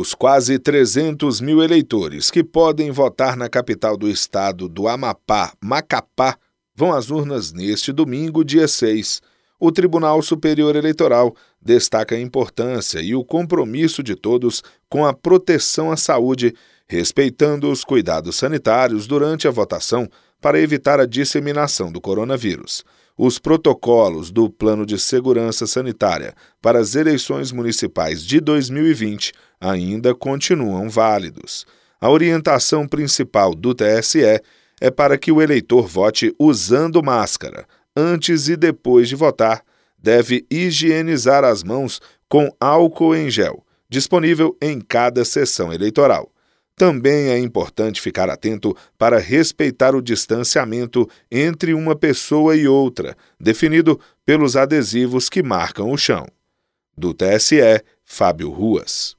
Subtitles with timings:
[0.00, 6.38] Os quase 300 mil eleitores que podem votar na capital do estado do Amapá, Macapá,
[6.72, 9.20] vão às urnas neste domingo, dia 6.
[9.58, 15.90] O Tribunal Superior Eleitoral destaca a importância e o compromisso de todos com a proteção
[15.90, 16.54] à saúde,
[16.88, 20.08] respeitando os cuidados sanitários durante a votação
[20.40, 22.84] para evitar a disseminação do coronavírus.
[23.20, 26.32] Os protocolos do Plano de Segurança Sanitária
[26.62, 31.66] para as eleições municipais de 2020 ainda continuam válidos.
[32.00, 34.40] A orientação principal do TSE
[34.80, 37.66] é para que o eleitor vote usando máscara.
[37.96, 39.64] Antes e depois de votar,
[40.00, 46.30] deve higienizar as mãos com álcool em gel, disponível em cada sessão eleitoral.
[46.78, 53.98] Também é importante ficar atento para respeitar o distanciamento entre uma pessoa e outra, definido
[54.24, 56.24] pelos adesivos que marcam o chão.
[56.96, 59.17] Do TSE, Fábio Ruas.